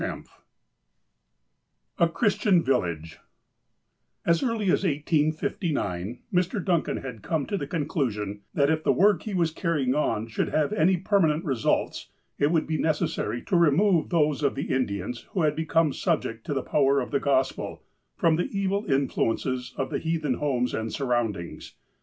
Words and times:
XX 0.01 0.25
A 1.99 2.07
CHRISTIAN 2.09 2.63
VILLAGE 2.63 3.19
AS 4.25 4.41
early 4.41 4.71
as 4.71 4.83
1859, 4.83 6.23
Mr. 6.33 6.65
Duncan 6.65 6.97
had 6.97 7.21
come 7.21 7.45
to 7.45 7.55
the 7.55 7.67
con 7.67 7.85
clusion 7.87 8.39
that 8.55 8.71
if 8.71 8.83
the 8.83 8.91
work 8.91 9.21
he 9.21 9.35
was 9.35 9.51
carrying 9.51 9.93
on 9.93 10.25
should 10.25 10.49
have 10.49 10.73
any 10.73 10.97
permanent 10.97 11.45
results, 11.45 12.07
it 12.39 12.49
would 12.49 12.65
be 12.65 12.79
necessary 12.79 13.43
to 13.43 13.55
remove 13.55 14.09
those 14.09 14.41
of 14.41 14.55
the 14.55 14.73
Indians 14.73 15.27
who 15.33 15.43
had 15.43 15.55
become 15.55 15.93
subject 15.93 16.47
to 16.47 16.55
the 16.55 16.63
power 16.63 16.99
of 16.99 17.11
the 17.11 17.19
Gospel, 17.19 17.83
from 18.15 18.37
the 18.37 18.49
evil 18.51 18.83
influ 18.85 19.17
ences 19.35 19.71
of 19.77 19.91
the 19.91 19.99
heathen 19.99 20.33
homes 20.33 20.73
and 20.73 20.91
surroundings. 20.91 21.75